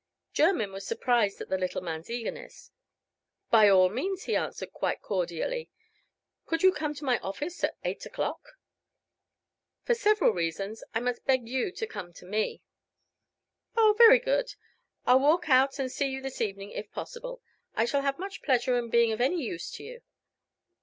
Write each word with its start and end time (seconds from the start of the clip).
Jermyn 0.33 0.71
was 0.71 0.83
surprised 0.83 1.41
at 1.41 1.49
the 1.49 1.59
little 1.59 1.79
man's 1.83 2.09
eagerness. 2.09 2.71
"By 3.51 3.69
all 3.69 3.87
means," 3.87 4.23
he 4.23 4.35
answered, 4.35 4.73
quite 4.73 4.99
cordially. 5.03 5.69
"Could 6.47 6.63
you 6.63 6.71
come 6.71 6.95
to 6.95 7.03
my 7.05 7.19
office 7.19 7.63
at 7.63 7.77
eight 7.83 8.03
o'clock?" 8.07 8.53
"For 9.83 9.93
several 9.93 10.31
reasons, 10.31 10.83
I 10.95 11.01
must 11.01 11.25
beg 11.27 11.47
you 11.47 11.71
to 11.73 11.85
come 11.85 12.13
to 12.13 12.25
me." 12.25 12.63
"Oh, 13.77 13.93
very 13.95 14.17
good. 14.17 14.55
I'll 15.05 15.19
walk 15.19 15.47
out 15.49 15.77
and 15.77 15.91
see 15.91 16.07
you 16.09 16.19
this 16.19 16.41
evening, 16.41 16.71
if 16.71 16.89
possible. 16.91 17.43
I 17.75 17.85
shall 17.85 18.01
have 18.01 18.17
much 18.17 18.41
pleasure 18.41 18.79
in 18.79 18.89
being 18.89 19.11
of 19.11 19.21
any 19.21 19.43
use 19.43 19.69
to 19.73 19.83
you." 19.83 20.01